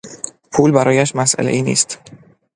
پول 0.51 0.71
برایش 0.71 1.15
مسئلهای 1.15 1.61
نیست. 1.61 1.99